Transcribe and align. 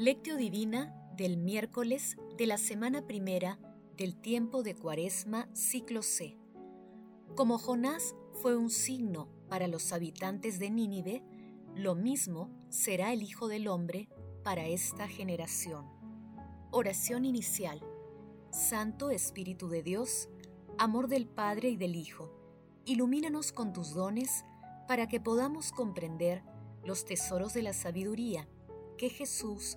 Lectio 0.00 0.38
Divina 0.38 0.96
del 1.14 1.36
miércoles 1.36 2.16
de 2.38 2.46
la 2.46 2.56
semana 2.56 3.06
primera 3.06 3.58
del 3.98 4.18
tiempo 4.18 4.62
de 4.62 4.74
Cuaresma, 4.74 5.46
ciclo 5.52 6.00
C. 6.00 6.38
Como 7.36 7.58
Jonás 7.58 8.14
fue 8.40 8.56
un 8.56 8.70
signo 8.70 9.28
para 9.50 9.68
los 9.68 9.92
habitantes 9.92 10.58
de 10.58 10.70
Nínive, 10.70 11.22
lo 11.74 11.94
mismo 11.94 12.48
será 12.70 13.12
el 13.12 13.22
Hijo 13.22 13.46
del 13.46 13.68
Hombre 13.68 14.08
para 14.42 14.68
esta 14.68 15.06
generación. 15.06 15.84
Oración 16.70 17.26
inicial. 17.26 17.82
Santo 18.52 19.10
Espíritu 19.10 19.68
de 19.68 19.82
Dios, 19.82 20.30
amor 20.78 21.08
del 21.08 21.26
Padre 21.26 21.68
y 21.68 21.76
del 21.76 21.94
Hijo, 21.94 22.32
ilumínanos 22.86 23.52
con 23.52 23.74
tus 23.74 23.92
dones 23.92 24.46
para 24.88 25.08
que 25.08 25.20
podamos 25.20 25.72
comprender 25.72 26.42
los 26.86 27.04
tesoros 27.04 27.52
de 27.52 27.64
la 27.64 27.74
sabiduría 27.74 28.48
que 28.96 29.10
Jesús 29.10 29.76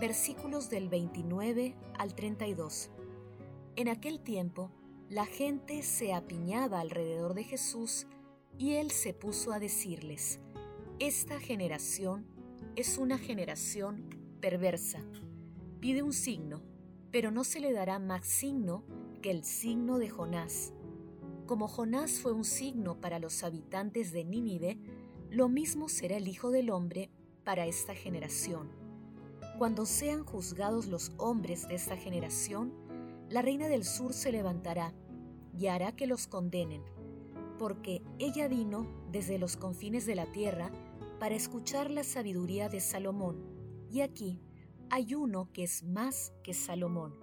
versículos 0.00 0.68
del 0.68 0.88
29 0.88 1.74
al 1.98 2.14
32. 2.14 2.90
En 3.76 3.88
aquel 3.88 4.20
tiempo, 4.20 4.70
la 5.08 5.24
gente 5.24 5.82
se 5.82 6.12
apiñaba 6.12 6.80
alrededor 6.80 7.34
de 7.34 7.44
Jesús 7.44 8.06
y 8.58 8.72
él 8.72 8.90
se 8.90 9.14
puso 9.14 9.52
a 9.52 9.58
decirles, 9.58 10.40
Esta 10.98 11.40
generación 11.40 12.26
es 12.74 12.98
una 12.98 13.16
generación 13.18 14.10
perversa. 14.40 15.00
Pide 15.80 16.02
un 16.02 16.12
signo, 16.12 16.62
pero 17.10 17.30
no 17.30 17.44
se 17.44 17.60
le 17.60 17.72
dará 17.72 17.98
más 17.98 18.26
signo 18.26 18.84
que 19.22 19.30
el 19.30 19.44
signo 19.44 19.98
de 19.98 20.10
Jonás. 20.10 20.74
Como 21.46 21.68
Jonás 21.68 22.20
fue 22.20 22.32
un 22.32 22.44
signo 22.44 23.00
para 23.00 23.18
los 23.18 23.42
habitantes 23.42 24.12
de 24.12 24.24
Nínive, 24.24 24.78
lo 25.30 25.48
mismo 25.48 25.88
será 25.88 26.16
el 26.16 26.28
Hijo 26.28 26.50
del 26.50 26.70
Hombre 26.70 27.10
para 27.44 27.66
esta 27.66 27.94
generación. 27.94 28.85
Cuando 29.58 29.86
sean 29.86 30.22
juzgados 30.22 30.86
los 30.86 31.12
hombres 31.16 31.66
de 31.66 31.76
esta 31.76 31.96
generación, 31.96 32.74
la 33.30 33.40
reina 33.40 33.68
del 33.68 33.84
sur 33.84 34.12
se 34.12 34.30
levantará 34.30 34.92
y 35.58 35.68
hará 35.68 35.96
que 35.96 36.06
los 36.06 36.26
condenen, 36.26 36.82
porque 37.58 38.02
ella 38.18 38.48
vino 38.48 38.86
desde 39.10 39.38
los 39.38 39.56
confines 39.56 40.04
de 40.04 40.14
la 40.14 40.26
tierra 40.26 40.70
para 41.18 41.34
escuchar 41.34 41.90
la 41.90 42.04
sabiduría 42.04 42.68
de 42.68 42.80
Salomón, 42.80 43.42
y 43.90 44.02
aquí 44.02 44.42
hay 44.90 45.14
uno 45.14 45.50
que 45.54 45.62
es 45.62 45.82
más 45.84 46.34
que 46.44 46.52
Salomón. 46.52 47.14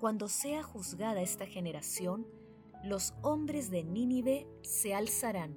Cuando 0.00 0.28
sea 0.28 0.64
juzgada 0.64 1.22
esta 1.22 1.46
generación, 1.46 2.26
los 2.82 3.14
hombres 3.22 3.70
de 3.70 3.84
Nínive 3.84 4.48
se 4.62 4.94
alzarán 4.94 5.56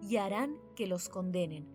y 0.00 0.18
harán 0.18 0.56
que 0.76 0.86
los 0.86 1.08
condenen, 1.08 1.66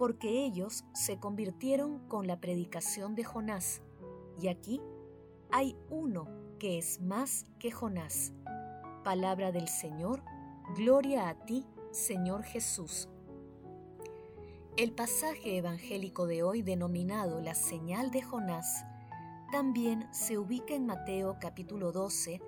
porque 0.00 0.46
ellos 0.46 0.86
se 0.94 1.18
convirtieron 1.18 1.98
con 2.08 2.26
la 2.26 2.40
predicación 2.40 3.14
de 3.14 3.22
Jonás, 3.22 3.82
y 4.40 4.48
aquí 4.48 4.80
hay 5.50 5.76
uno 5.90 6.26
que 6.58 6.78
es 6.78 7.02
más 7.02 7.44
que 7.58 7.70
Jonás. 7.70 8.32
Palabra 9.04 9.52
del 9.52 9.68
Señor, 9.68 10.22
gloria 10.74 11.28
a 11.28 11.44
ti, 11.44 11.66
Señor 11.90 12.44
Jesús. 12.44 13.10
El 14.78 14.92
pasaje 14.92 15.58
evangélico 15.58 16.26
de 16.26 16.44
hoy 16.44 16.62
denominado 16.62 17.42
la 17.42 17.54
señal 17.54 18.10
de 18.10 18.22
Jonás 18.22 18.86
también 19.52 20.08
se 20.14 20.38
ubica 20.38 20.72
en 20.72 20.86
Mateo 20.86 21.36
capítulo 21.38 21.92
12, 21.92 22.40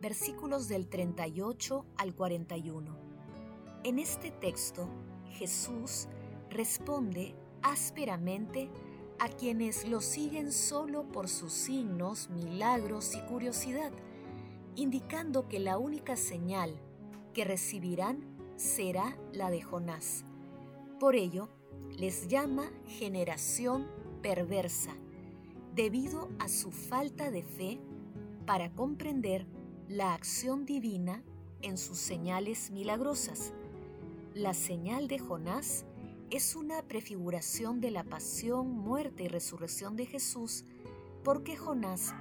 versículos 0.00 0.68
del 0.68 0.86
38 0.86 1.86
al 1.96 2.14
41 2.14 3.10
en 3.82 3.98
este 3.98 4.30
texto, 4.30 4.88
Jesús 5.30 6.06
responde 6.50 7.34
ásperamente 7.62 8.70
a 9.18 9.28
quienes 9.28 9.88
lo 9.88 10.00
siguen 10.00 10.52
solo 10.52 11.04
por 11.04 11.28
sus 11.28 11.52
signos, 11.52 12.30
milagros 12.30 13.14
y 13.14 13.20
curiosidad, 13.26 13.92
indicando 14.76 15.48
que 15.48 15.58
la 15.58 15.78
única 15.78 16.16
señal 16.16 16.74
que 17.34 17.44
recibirán 17.44 18.24
será 18.56 19.16
la 19.32 19.50
de 19.50 19.62
Jonás. 19.62 20.24
Por 20.98 21.16
ello, 21.16 21.48
les 21.96 22.28
llama 22.28 22.70
generación 22.86 23.86
perversa, 24.22 24.94
debido 25.74 26.28
a 26.38 26.48
su 26.48 26.70
falta 26.70 27.30
de 27.30 27.42
fe 27.42 27.80
para 28.46 28.72
comprender 28.72 29.46
la 29.88 30.14
acción 30.14 30.64
divina 30.66 31.22
en 31.62 31.78
sus 31.78 31.98
señales 31.98 32.70
milagrosas 32.70 33.52
la 34.34 34.54
señal 34.54 35.08
de 35.08 35.18
Jonás 35.18 35.84
es 36.30 36.54
una 36.54 36.82
prefiguración 36.82 37.80
de 37.80 37.90
la 37.90 38.04
pasión, 38.04 38.70
muerte 38.70 39.24
y 39.24 39.28
resurrección 39.28 39.96
de 39.96 40.06
Jesús, 40.06 40.64
porque 41.24 41.56
Jonás 41.56 42.14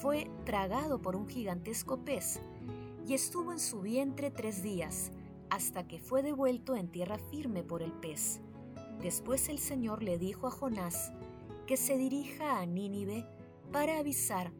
fue 0.00 0.30
tragado 0.44 1.02
por 1.02 1.14
un 1.14 1.28
gigantesco 1.28 1.98
pez 2.02 2.40
y 3.06 3.12
estuvo 3.12 3.52
en 3.52 3.60
su 3.60 3.82
vientre 3.82 4.30
tres 4.30 4.62
días, 4.62 5.12
hasta 5.50 5.86
que 5.86 5.98
fue 5.98 6.22
devuelto 6.22 6.74
en 6.74 6.88
tierra 6.88 7.18
firme 7.18 7.62
por 7.62 7.82
el 7.82 7.92
pez. 7.92 8.40
Después 9.02 9.48
el 9.48 9.58
Señor 9.58 10.02
le 10.02 10.18
dijo 10.18 10.46
a 10.46 10.50
Jonás 10.50 11.12
que 11.66 11.76
se 11.76 11.98
dirija 11.98 12.60
a 12.60 12.66
Nínive 12.66 13.26
para 13.72 13.98
avisar 13.98 14.52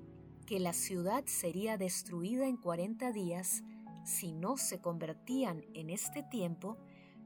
que 0.47 0.61
la 0.61 0.73
ciudad 0.73 1.25
sería 1.27 1.79
destruida 1.79 2.47
en 2.47 2.57
cuarenta 2.57 3.13
días 3.13 3.63
si 4.05 4.33
no 4.33 4.57
se 4.57 4.81
convertían 4.81 5.65
en 5.75 5.91
este 5.91 6.23
tiempo 6.23 6.77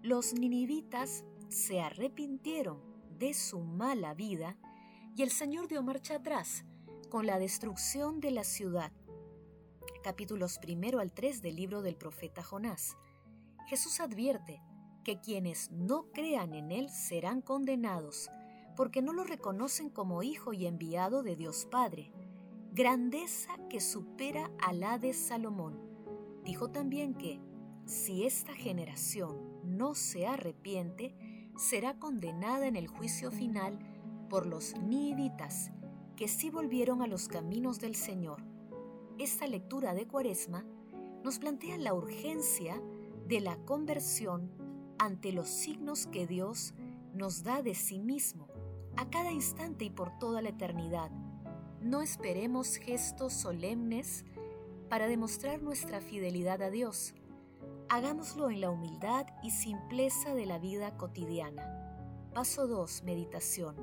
los 0.03 0.35
ninivitas 0.35 1.25
se 1.55 1.81
arrepintieron 1.81 2.81
de 3.17 3.33
su 3.33 3.61
mala 3.61 4.13
vida 4.13 4.59
y 5.15 5.23
el 5.23 5.31
Señor 5.31 5.69
dio 5.69 5.85
marcha 5.85 6.17
atrás 6.17 6.65
con 7.11 7.27
la 7.27 7.39
destrucción 7.39 8.19
de 8.21 8.33
la 8.33 8.43
ciudad. 8.43 8.91
Capítulos 10.03 10.59
primero 10.59 10.99
al 10.99 11.13
3 11.13 11.43
del 11.43 11.55
libro 11.55 11.81
del 11.81 11.95
profeta 11.95 12.43
Jonás. 12.43 12.97
Jesús 13.69 14.01
advierte 14.01 14.61
que 15.05 15.21
quienes 15.21 15.71
no 15.71 16.11
crean 16.13 16.55
en 16.55 16.73
Él 16.73 16.91
serán 16.91 17.41
condenados, 17.41 18.31
porque 18.77 19.01
no 19.01 19.13
lo 19.13 19.23
reconocen 19.23 19.91
como 19.91 20.25
hijo 20.25 20.53
y 20.53 20.67
enviado 20.67 21.23
de 21.23 21.37
Dios 21.37 21.69
Padre, 21.71 22.11
grandeza 22.73 23.57
que 23.71 23.81
supera 23.81 24.51
a 24.61 24.73
la 24.73 24.99
de 24.99 25.13
Salomón. 25.13 25.79
Dijo 26.45 26.71
también 26.73 27.15
que, 27.15 27.41
si 27.87 28.25
esta 28.25 28.55
generación 28.55 29.61
no 29.63 29.95
se 29.95 30.27
arrepiente, 30.27 31.15
será 31.57 31.99
condenada 31.99 32.67
en 32.67 32.77
el 32.77 32.89
juicio 32.89 33.31
final 33.31 33.79
por 34.29 34.47
los 34.47 34.77
niditas, 34.79 35.71
que 36.17 36.29
sí 36.29 36.51
volvieron 36.51 37.03
a 37.03 37.07
los 37.07 37.29
caminos 37.29 37.81
del 37.81 37.95
Señor. 37.95 38.43
Esta 39.19 39.47
lectura 39.47 39.95
de 39.95 40.07
Cuaresma 40.07 40.65
nos 41.23 41.39
plantea 41.39 41.79
la 41.79 41.95
urgencia 41.95 42.81
de 43.27 43.41
la 43.41 43.57
conversión 43.65 44.51
ante 44.99 45.33
los 45.33 45.49
signos 45.49 46.07
que 46.07 46.27
Dios 46.27 46.75
nos 47.15 47.43
da 47.43 47.63
de 47.63 47.75
sí 47.75 47.99
mismo, 47.99 48.49
a 48.97 49.09
cada 49.09 49.33
instante 49.33 49.85
y 49.85 49.91
por 49.91 50.19
toda 50.19 50.43
la 50.43 50.51
eternidad. 50.51 51.11
No 51.81 52.03
esperemos 52.03 52.77
gestos 52.77 53.33
solemnes 53.33 54.25
para 54.89 55.07
demostrar 55.07 55.63
nuestra 55.63 56.01
fidelidad 56.01 56.63
a 56.63 56.71
Dios 56.71 57.15
Hagámoslo 57.89 58.51
en 58.51 58.61
la 58.61 58.71
humildad 58.71 59.27
y 59.43 59.51
simpleza 59.51 60.35
de 60.35 60.47
la 60.47 60.59
vida 60.59 60.97
cotidiana. 60.97 61.63
Paso 62.35 62.67
2. 62.67 63.05
Meditación. 63.05 63.77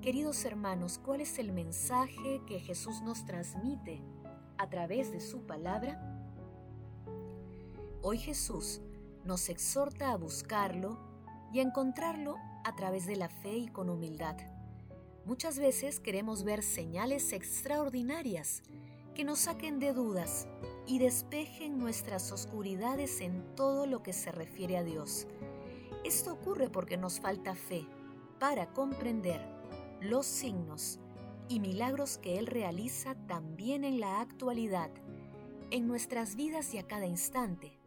Queridos 0.00 0.44
hermanos, 0.44 0.98
¿cuál 0.98 1.20
es 1.20 1.38
el 1.38 1.52
mensaje 1.52 2.42
que 2.46 2.60
Jesús 2.60 3.02
nos 3.02 3.24
transmite 3.24 4.02
a 4.58 4.68
través 4.68 5.12
de 5.12 5.20
su 5.20 5.46
palabra? 5.46 6.00
Hoy 8.02 8.18
Jesús 8.18 8.80
nos 9.24 9.48
exhorta 9.48 10.12
a 10.12 10.16
buscarlo 10.16 10.98
y 11.52 11.60
a 11.60 11.62
encontrarlo 11.62 12.36
a 12.64 12.74
través 12.76 13.06
de 13.06 13.16
la 13.16 13.28
fe 13.28 13.56
y 13.56 13.68
con 13.68 13.90
humildad. 13.90 14.36
Muchas 15.24 15.58
veces 15.58 15.98
queremos 15.98 16.44
ver 16.44 16.62
señales 16.62 17.32
extraordinarias 17.32 18.62
que 19.14 19.24
nos 19.24 19.40
saquen 19.40 19.80
de 19.80 19.92
dudas 19.92 20.46
y 20.86 20.98
despejen 20.98 21.78
nuestras 21.78 22.30
oscuridades 22.32 23.20
en 23.20 23.42
todo 23.56 23.86
lo 23.86 24.02
que 24.02 24.12
se 24.12 24.30
refiere 24.30 24.76
a 24.76 24.84
Dios. 24.84 25.26
Esto 26.04 26.32
ocurre 26.32 26.70
porque 26.70 26.96
nos 26.96 27.20
falta 27.20 27.54
fe 27.54 27.84
para 28.38 28.72
comprender 28.72 29.40
los 30.00 30.26
signos 30.26 31.00
y 31.48 31.60
milagros 31.60 32.18
que 32.18 32.38
Él 32.38 32.46
realiza 32.46 33.14
también 33.26 33.84
en 33.84 33.98
la 34.00 34.20
actualidad, 34.20 34.90
en 35.70 35.88
nuestras 35.88 36.36
vidas 36.36 36.72
y 36.74 36.78
a 36.78 36.86
cada 36.86 37.06
instante. 37.06 37.78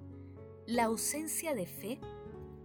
La 0.66 0.86
ausencia 0.86 1.56
de 1.56 1.66
fe 1.66 2.00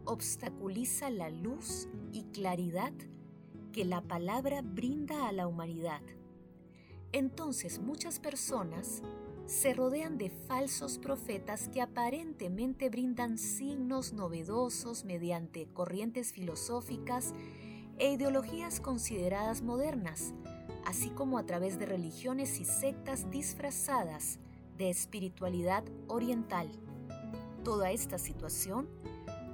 obstaculiza 0.04 1.10
la 1.10 1.30
luz 1.30 1.88
y 2.12 2.24
claridad 2.24 2.92
que 3.72 3.84
la 3.84 4.02
palabra 4.02 4.62
brinda 4.62 5.28
a 5.28 5.32
la 5.32 5.46
humanidad. 5.46 6.02
Entonces 7.12 7.78
muchas 7.78 8.18
personas 8.18 9.02
se 9.46 9.74
rodean 9.74 10.16
de 10.16 10.30
falsos 10.30 10.98
profetas 10.98 11.68
que 11.68 11.82
aparentemente 11.82 12.88
brindan 12.88 13.36
signos 13.36 14.12
novedosos 14.12 15.04
mediante 15.04 15.66
corrientes 15.66 16.32
filosóficas 16.32 17.34
e 17.98 18.12
ideologías 18.12 18.80
consideradas 18.80 19.62
modernas, 19.62 20.34
así 20.86 21.10
como 21.10 21.38
a 21.38 21.44
través 21.44 21.78
de 21.78 21.86
religiones 21.86 22.58
y 22.58 22.64
sectas 22.64 23.30
disfrazadas 23.30 24.38
de 24.78 24.88
espiritualidad 24.88 25.84
oriental. 26.08 26.70
Toda 27.62 27.90
esta 27.90 28.18
situación 28.18 28.88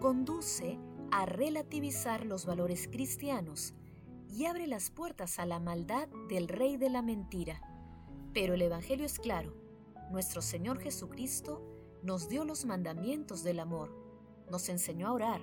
conduce 0.00 0.78
a 1.10 1.26
relativizar 1.26 2.24
los 2.24 2.46
valores 2.46 2.88
cristianos 2.88 3.74
y 4.32 4.46
abre 4.46 4.68
las 4.68 4.90
puertas 4.90 5.40
a 5.40 5.46
la 5.46 5.58
maldad 5.58 6.08
del 6.28 6.46
rey 6.46 6.76
de 6.76 6.90
la 6.90 7.02
mentira. 7.02 7.60
Pero 8.32 8.54
el 8.54 8.62
Evangelio 8.62 9.04
es 9.04 9.18
claro. 9.18 9.59
Nuestro 10.10 10.42
Señor 10.42 10.80
Jesucristo 10.80 11.62
nos 12.02 12.28
dio 12.28 12.44
los 12.44 12.64
mandamientos 12.64 13.44
del 13.44 13.60
amor, 13.60 13.94
nos 14.50 14.68
enseñó 14.68 15.06
a 15.06 15.12
orar 15.12 15.40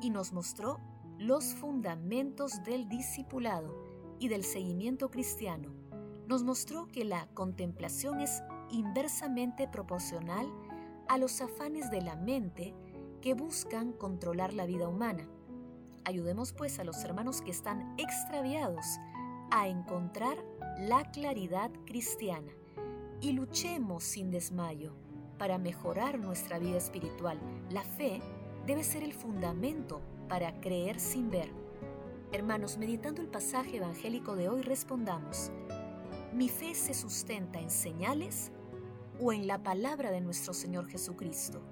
y 0.00 0.10
nos 0.10 0.32
mostró 0.32 0.80
los 1.18 1.54
fundamentos 1.54 2.64
del 2.64 2.88
discipulado 2.88 3.72
y 4.18 4.26
del 4.26 4.42
seguimiento 4.42 5.08
cristiano. 5.08 5.72
Nos 6.26 6.42
mostró 6.42 6.88
que 6.88 7.04
la 7.04 7.28
contemplación 7.34 8.20
es 8.20 8.42
inversamente 8.72 9.68
proporcional 9.68 10.52
a 11.08 11.16
los 11.16 11.40
afanes 11.40 11.88
de 11.92 12.02
la 12.02 12.16
mente 12.16 12.74
que 13.20 13.34
buscan 13.34 13.92
controlar 13.92 14.52
la 14.52 14.66
vida 14.66 14.88
humana. 14.88 15.28
Ayudemos 16.04 16.52
pues 16.52 16.80
a 16.80 16.84
los 16.84 17.04
hermanos 17.04 17.40
que 17.40 17.52
están 17.52 17.94
extraviados 17.98 18.84
a 19.52 19.68
encontrar 19.68 20.44
la 20.80 21.08
claridad 21.12 21.70
cristiana 21.86 22.52
y 23.22 23.32
luchemos 23.32 24.02
sin 24.02 24.30
desmayo 24.32 24.92
para 25.38 25.56
mejorar 25.56 26.18
nuestra 26.18 26.58
vida 26.58 26.76
espiritual. 26.76 27.38
La 27.70 27.82
fe 27.82 28.20
debe 28.66 28.82
ser 28.82 29.04
el 29.04 29.14
fundamento 29.14 30.02
para 30.28 30.60
creer 30.60 30.98
sin 30.98 31.30
ver. 31.30 31.50
Hermanos, 32.32 32.78
meditando 32.78 33.22
el 33.22 33.28
pasaje 33.28 33.76
evangélico 33.76 34.34
de 34.34 34.48
hoy, 34.48 34.62
respondamos, 34.62 35.52
¿mi 36.34 36.48
fe 36.48 36.74
se 36.74 36.94
sustenta 36.94 37.60
en 37.60 37.70
señales 37.70 38.50
o 39.20 39.32
en 39.32 39.46
la 39.46 39.62
palabra 39.62 40.10
de 40.10 40.20
nuestro 40.20 40.52
Señor 40.52 40.88
Jesucristo? 40.88 41.62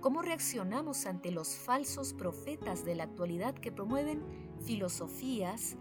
¿Cómo 0.00 0.20
reaccionamos 0.20 1.06
ante 1.06 1.30
los 1.30 1.54
falsos 1.54 2.12
profetas 2.12 2.84
de 2.84 2.96
la 2.96 3.04
actualidad 3.04 3.54
que 3.54 3.70
promueven 3.70 4.24
filosofías, 4.64 5.76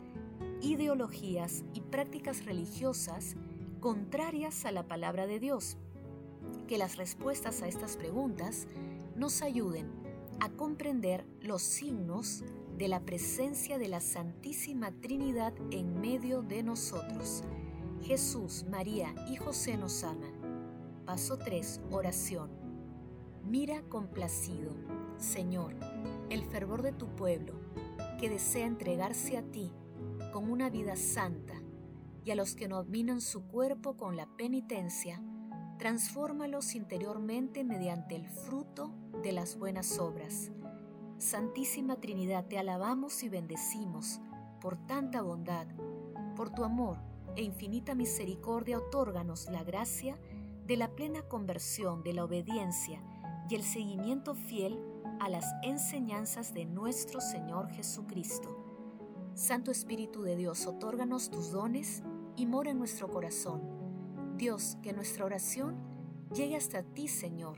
ideologías 0.61 1.63
y 1.73 1.81
prácticas 1.81 2.45
religiosas 2.45 3.35
contrarias 3.81 4.65
a 4.65 4.71
la 4.71 4.87
palabra 4.87 5.27
de 5.27 5.39
Dios? 5.39 5.75
Que 6.67 6.77
las 6.77 6.95
respuestas 6.95 7.61
a 7.61 7.67
estas 7.67 7.97
preguntas 7.97 8.67
nos 9.15 9.41
ayuden 9.41 9.91
a 10.39 10.49
comprender 10.49 11.25
los 11.41 11.61
signos 11.61 12.43
de 12.77 12.87
la 12.87 13.01
presencia 13.01 13.77
de 13.77 13.89
la 13.89 13.99
Santísima 13.99 14.91
Trinidad 14.91 15.53
en 15.71 15.99
medio 15.99 16.41
de 16.41 16.63
nosotros. 16.63 17.43
Jesús, 18.01 18.65
María 18.69 19.13
y 19.27 19.35
José 19.35 19.77
nos 19.77 20.03
aman. 20.03 21.03
Paso 21.05 21.37
3. 21.37 21.81
Oración. 21.91 22.49
Mira 23.43 23.81
complacido, 23.89 24.71
Señor, 25.17 25.75
el 26.29 26.43
fervor 26.45 26.83
de 26.83 26.91
tu 26.91 27.07
pueblo, 27.15 27.53
que 28.19 28.29
desea 28.29 28.65
entregarse 28.65 29.37
a 29.37 29.43
ti 29.43 29.71
con 30.31 30.49
una 30.51 30.69
vida 30.69 30.95
santa, 30.95 31.60
y 32.23 32.31
a 32.31 32.35
los 32.35 32.55
que 32.55 32.67
dominan 32.67 33.21
su 33.21 33.43
cuerpo 33.47 33.97
con 33.97 34.15
la 34.15 34.27
penitencia, 34.37 35.21
transfórmalos 35.77 36.75
interiormente 36.75 37.63
mediante 37.63 38.15
el 38.15 38.27
fruto 38.27 38.93
de 39.23 39.31
las 39.31 39.57
buenas 39.57 39.97
obras. 39.99 40.51
Santísima 41.17 41.95
Trinidad, 41.97 42.45
te 42.47 42.57
alabamos 42.57 43.23
y 43.23 43.29
bendecimos 43.29 44.19
por 44.59 44.77
tanta 44.87 45.21
bondad, 45.21 45.67
por 46.35 46.51
tu 46.51 46.63
amor 46.63 46.97
e 47.35 47.43
infinita 47.43 47.95
misericordia, 47.95 48.77
otórganos 48.77 49.49
la 49.49 49.63
gracia 49.63 50.19
de 50.65 50.77
la 50.77 50.95
plena 50.95 51.23
conversión, 51.23 52.03
de 52.03 52.13
la 52.13 52.25
obediencia, 52.25 53.01
y 53.49 53.55
el 53.55 53.63
seguimiento 53.63 54.35
fiel 54.35 54.79
a 55.19 55.29
las 55.29 55.45
enseñanzas 55.63 56.53
de 56.53 56.65
nuestro 56.65 57.21
Señor 57.21 57.69
Jesucristo. 57.69 58.57
Santo 59.33 59.71
Espíritu 59.71 60.23
de 60.23 60.35
Dios, 60.35 60.67
otórganos 60.67 61.29
tus 61.29 61.51
dones 61.51 62.03
y 62.35 62.45
mora 62.45 62.71
en 62.71 62.79
nuestro 62.79 63.09
corazón. 63.09 63.61
Dios, 64.37 64.77
que 64.81 64.93
nuestra 64.93 65.25
oración 65.25 65.75
llegue 66.33 66.55
hasta 66.55 66.83
ti, 66.83 67.07
Señor, 67.07 67.57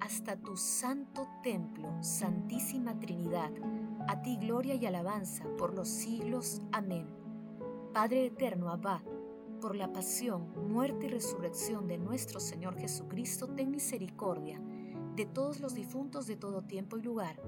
hasta 0.00 0.36
tu 0.36 0.56
santo 0.56 1.26
templo, 1.42 1.90
Santísima 2.02 2.98
Trinidad. 2.98 3.50
A 4.08 4.22
ti 4.22 4.36
gloria 4.36 4.74
y 4.74 4.86
alabanza 4.86 5.44
por 5.56 5.74
los 5.74 5.88
siglos. 5.88 6.62
Amén. 6.72 7.06
Padre 7.92 8.26
eterno, 8.26 8.70
Abba, 8.70 9.02
por 9.60 9.74
la 9.74 9.92
pasión, 9.92 10.52
muerte 10.70 11.06
y 11.06 11.08
resurrección 11.08 11.88
de 11.88 11.98
nuestro 11.98 12.40
Señor 12.40 12.76
Jesucristo, 12.78 13.48
ten 13.48 13.70
misericordia 13.70 14.60
de 15.16 15.26
todos 15.26 15.60
los 15.60 15.74
difuntos 15.74 16.26
de 16.28 16.36
todo 16.36 16.62
tiempo 16.62 16.96
y 16.96 17.02
lugar, 17.02 17.40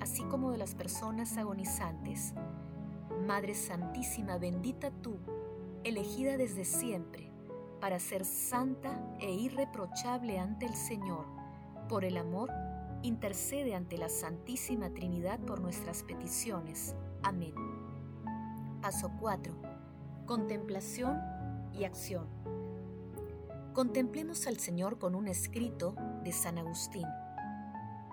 así 0.00 0.22
como 0.24 0.52
de 0.52 0.58
las 0.58 0.74
personas 0.74 1.36
agonizantes. 1.36 2.32
Madre 3.26 3.54
Santísima, 3.54 4.38
bendita 4.38 4.90
tú, 4.90 5.18
elegida 5.84 6.36
desde 6.36 6.64
siempre, 6.64 7.30
para 7.80 7.98
ser 7.98 8.24
santa 8.24 9.00
e 9.18 9.32
irreprochable 9.32 10.38
ante 10.38 10.66
el 10.66 10.74
Señor, 10.74 11.26
por 11.88 12.04
el 12.04 12.16
amor, 12.16 12.50
intercede 13.02 13.74
ante 13.74 13.96
la 13.96 14.08
Santísima 14.08 14.90
Trinidad 14.90 15.40
por 15.40 15.60
nuestras 15.60 16.02
peticiones. 16.02 16.94
Amén. 17.22 17.54
Paso 18.82 19.10
4. 19.18 19.54
Contemplación 20.26 21.18
y 21.72 21.84
acción. 21.84 22.26
Contemplemos 23.72 24.46
al 24.46 24.58
Señor 24.58 24.98
con 24.98 25.14
un 25.14 25.28
escrito 25.28 25.94
de 26.22 26.32
San 26.32 26.58
Agustín. 26.58 27.06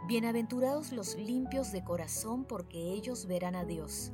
Bienaventurados 0.08 0.94
los 0.94 1.16
limpios 1.18 1.74
de 1.74 1.84
corazón 1.84 2.46
porque 2.46 2.94
ellos 2.94 3.26
verán 3.26 3.56
a 3.56 3.66
Dios. 3.66 4.14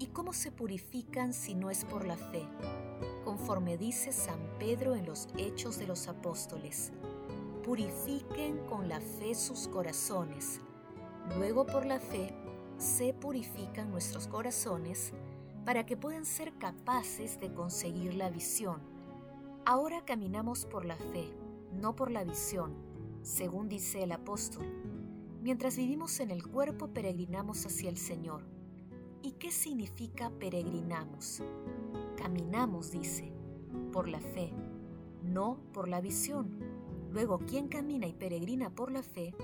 ¿Y 0.00 0.08
cómo 0.08 0.32
se 0.32 0.50
purifican 0.50 1.32
si 1.32 1.54
no 1.54 1.70
es 1.70 1.84
por 1.84 2.04
la 2.04 2.16
fe? 2.16 2.44
Conforme 3.24 3.78
dice 3.78 4.10
San 4.10 4.40
Pedro 4.58 4.96
en 4.96 5.06
los 5.06 5.28
Hechos 5.38 5.78
de 5.78 5.86
los 5.86 6.08
Apóstoles, 6.08 6.90
purifiquen 7.64 8.58
con 8.66 8.88
la 8.88 9.00
fe 9.00 9.36
sus 9.36 9.68
corazones. 9.68 10.60
Luego 11.38 11.66
por 11.66 11.86
la 11.86 12.00
fe 12.00 12.34
se 12.78 13.14
purifican 13.14 13.92
nuestros 13.92 14.26
corazones 14.26 15.12
para 15.64 15.86
que 15.86 15.96
puedan 15.96 16.24
ser 16.24 16.54
capaces 16.58 17.38
de 17.38 17.54
conseguir 17.54 18.14
la 18.14 18.30
visión. 18.30 18.80
Ahora 19.64 20.04
caminamos 20.04 20.64
por 20.64 20.84
la 20.84 20.96
fe, 20.96 21.32
no 21.72 21.94
por 21.94 22.10
la 22.10 22.24
visión 22.24 22.90
según 23.22 23.68
dice 23.68 24.02
el 24.02 24.12
apóstol. 24.12 24.64
Mientras 25.42 25.76
vivimos 25.76 26.20
en 26.20 26.30
el 26.30 26.46
cuerpo, 26.46 26.88
peregrinamos 26.88 27.64
hacia 27.66 27.90
el 27.90 27.96
Señor. 27.96 28.42
¿Y 29.22 29.32
qué 29.32 29.50
significa 29.50 30.30
peregrinamos? 30.30 31.42
Caminamos, 32.16 32.90
dice, 32.90 33.32
por 33.92 34.08
la 34.08 34.20
fe, 34.20 34.52
no 35.22 35.58
por 35.72 35.88
la 35.88 36.00
visión. 36.00 36.58
Luego, 37.10 37.38
quien 37.38 37.68
camina 37.68 38.06
y 38.06 38.14
peregrina 38.14 38.70
por 38.70 38.90
la 38.90 39.02
fe, 39.02 39.34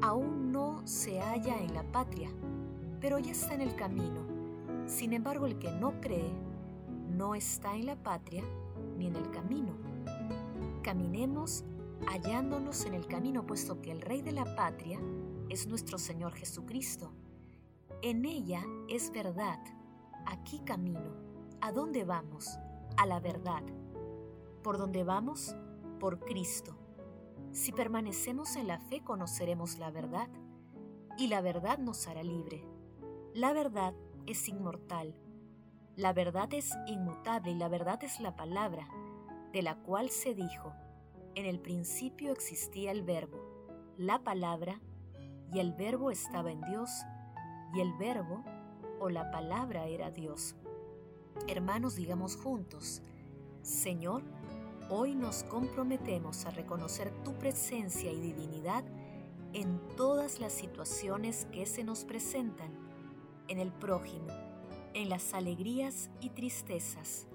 aún 0.00 0.52
no 0.52 0.86
se 0.86 1.20
halla 1.20 1.58
en 1.58 1.74
la 1.74 1.82
patria, 1.90 2.30
pero 3.00 3.18
ya 3.18 3.32
está 3.32 3.54
en 3.54 3.62
el 3.62 3.74
camino. 3.74 4.20
Sin 4.86 5.12
embargo, 5.12 5.46
el 5.46 5.58
que 5.58 5.72
no 5.72 6.00
cree, 6.00 6.30
no 7.10 7.34
está 7.34 7.74
en 7.74 7.86
la 7.86 7.96
patria 7.96 8.44
ni 8.96 9.06
en 9.06 9.16
el 9.16 9.30
camino. 9.30 9.72
Caminemos 10.82 11.64
hallándonos 12.06 12.84
en 12.84 12.94
el 12.94 13.06
camino, 13.08 13.44
puesto 13.44 13.82
que 13.82 13.90
el 13.90 14.02
Rey 14.02 14.22
de 14.22 14.32
la 14.32 14.54
patria 14.54 15.00
es 15.48 15.66
nuestro 15.66 15.98
Señor 15.98 16.32
Jesucristo. 16.34 17.10
En 18.02 18.24
ella 18.24 18.62
es 18.88 19.10
verdad. 19.10 19.58
Aquí 20.26 20.60
camino. 20.60 21.14
¿A 21.60 21.72
dónde 21.72 22.04
vamos? 22.04 22.58
A 22.96 23.06
la 23.06 23.20
verdad. 23.20 23.62
¿Por 24.62 24.78
dónde 24.78 25.02
vamos? 25.02 25.56
Por 25.98 26.20
Cristo. 26.20 26.76
Si 27.52 27.72
permanecemos 27.72 28.56
en 28.56 28.66
la 28.66 28.78
fe 28.78 29.02
conoceremos 29.02 29.78
la 29.78 29.90
verdad 29.90 30.28
y 31.16 31.28
la 31.28 31.40
verdad 31.40 31.78
nos 31.78 32.06
hará 32.06 32.22
libre. 32.22 32.68
La 33.32 33.54
verdad 33.54 33.94
es 34.26 34.46
inmortal. 34.48 35.14
La 35.96 36.12
verdad 36.12 36.52
es 36.52 36.72
inmutable 36.86 37.52
y 37.52 37.54
la 37.54 37.68
verdad 37.68 38.04
es 38.04 38.20
la 38.20 38.36
palabra, 38.36 38.86
de 39.52 39.62
la 39.62 39.76
cual 39.76 40.10
se 40.10 40.34
dijo, 40.34 40.74
en 41.34 41.46
el 41.46 41.58
principio 41.58 42.32
existía 42.32 42.90
el 42.90 43.02
verbo, 43.02 43.38
la 43.96 44.22
palabra, 44.22 44.82
y 45.50 45.60
el 45.60 45.72
verbo 45.72 46.10
estaba 46.10 46.52
en 46.52 46.60
Dios, 46.62 46.90
y 47.74 47.80
el 47.80 47.92
verbo 47.94 48.44
o 49.00 49.08
la 49.10 49.30
palabra 49.30 49.86
era 49.86 50.10
Dios. 50.10 50.54
Hermanos, 51.48 51.96
digamos 51.96 52.36
juntos, 52.36 53.02
Señor, 53.62 54.22
hoy 54.88 55.14
nos 55.14 55.44
comprometemos 55.44 56.46
a 56.46 56.50
reconocer 56.50 57.10
tu 57.22 57.34
presencia 57.34 58.10
y 58.12 58.20
divinidad 58.20 58.84
en 59.52 59.80
todas 59.96 60.40
las 60.40 60.52
situaciones 60.52 61.46
que 61.52 61.66
se 61.66 61.84
nos 61.84 62.04
presentan, 62.04 62.70
en 63.48 63.58
el 63.58 63.72
prójimo, 63.72 64.28
en 64.94 65.08
las 65.08 65.34
alegrías 65.34 66.10
y 66.20 66.30
tristezas, 66.30 67.26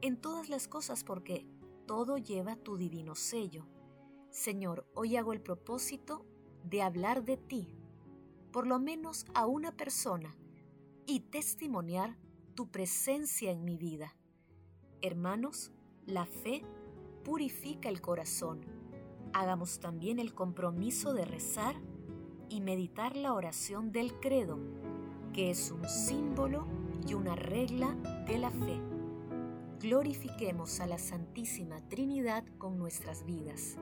en 0.00 0.16
todas 0.16 0.48
las 0.48 0.68
cosas 0.68 1.04
porque 1.04 1.46
todo 1.86 2.18
lleva 2.18 2.56
tu 2.56 2.76
divino 2.76 3.14
sello. 3.14 3.66
Señor, 4.30 4.86
hoy 4.94 5.16
hago 5.16 5.32
el 5.32 5.40
propósito 5.40 6.24
de 6.64 6.82
hablar 6.82 7.24
de 7.24 7.36
ti, 7.36 7.68
por 8.54 8.68
lo 8.68 8.78
menos 8.78 9.26
a 9.34 9.46
una 9.46 9.72
persona, 9.72 10.32
y 11.06 11.18
testimoniar 11.18 12.16
tu 12.54 12.70
presencia 12.70 13.50
en 13.50 13.64
mi 13.64 13.76
vida. 13.76 14.14
Hermanos, 15.02 15.72
la 16.06 16.24
fe 16.24 16.62
purifica 17.24 17.88
el 17.88 18.00
corazón. 18.00 18.64
Hagamos 19.32 19.80
también 19.80 20.20
el 20.20 20.34
compromiso 20.34 21.14
de 21.14 21.24
rezar 21.24 21.74
y 22.48 22.60
meditar 22.60 23.16
la 23.16 23.32
oración 23.32 23.90
del 23.90 24.20
credo, 24.20 24.60
que 25.32 25.50
es 25.50 25.72
un 25.72 25.88
símbolo 25.88 26.68
y 27.08 27.14
una 27.14 27.34
regla 27.34 27.96
de 28.28 28.38
la 28.38 28.52
fe. 28.52 28.80
Glorifiquemos 29.80 30.78
a 30.78 30.86
la 30.86 30.98
Santísima 30.98 31.80
Trinidad 31.88 32.44
con 32.58 32.78
nuestras 32.78 33.24
vidas. 33.24 33.78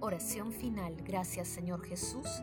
Oración 0.00 0.50
final. 0.50 0.96
Gracias 1.04 1.46
Señor 1.46 1.84
Jesús, 1.84 2.42